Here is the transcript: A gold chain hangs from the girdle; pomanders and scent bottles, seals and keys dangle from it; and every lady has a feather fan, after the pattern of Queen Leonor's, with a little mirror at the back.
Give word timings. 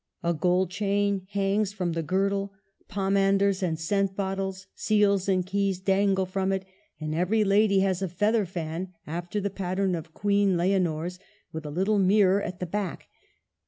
A 0.23 0.33
gold 0.33 0.71
chain 0.71 1.27
hangs 1.29 1.73
from 1.73 1.91
the 1.93 2.01
girdle; 2.01 2.51
pomanders 2.89 3.61
and 3.61 3.79
scent 3.79 4.15
bottles, 4.15 4.65
seals 4.73 5.29
and 5.29 5.45
keys 5.45 5.79
dangle 5.79 6.25
from 6.25 6.51
it; 6.51 6.65
and 6.99 7.13
every 7.13 7.43
lady 7.43 7.81
has 7.81 8.01
a 8.01 8.09
feather 8.09 8.47
fan, 8.47 8.95
after 9.05 9.39
the 9.39 9.51
pattern 9.51 9.93
of 9.93 10.15
Queen 10.15 10.57
Leonor's, 10.57 11.19
with 11.51 11.67
a 11.67 11.69
little 11.69 11.99
mirror 11.99 12.41
at 12.41 12.59
the 12.59 12.65
back. 12.65 13.09